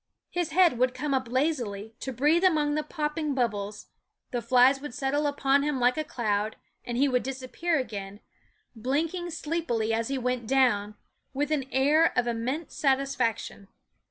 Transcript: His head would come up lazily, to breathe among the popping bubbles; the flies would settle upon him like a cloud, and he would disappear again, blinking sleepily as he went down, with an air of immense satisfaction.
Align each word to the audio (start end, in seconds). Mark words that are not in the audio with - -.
His 0.31 0.49
head 0.49 0.79
would 0.79 0.95
come 0.95 1.13
up 1.13 1.27
lazily, 1.29 1.93
to 1.99 2.11
breathe 2.11 2.43
among 2.43 2.73
the 2.73 2.81
popping 2.81 3.35
bubbles; 3.35 3.85
the 4.31 4.41
flies 4.41 4.81
would 4.81 4.95
settle 4.95 5.27
upon 5.27 5.61
him 5.61 5.79
like 5.79 5.95
a 5.95 6.03
cloud, 6.03 6.55
and 6.83 6.97
he 6.97 7.07
would 7.07 7.21
disappear 7.21 7.77
again, 7.77 8.19
blinking 8.75 9.29
sleepily 9.29 9.93
as 9.93 10.07
he 10.07 10.17
went 10.17 10.47
down, 10.47 10.95
with 11.35 11.51
an 11.51 11.69
air 11.71 12.11
of 12.17 12.25
immense 12.25 12.73
satisfaction. 12.75 13.67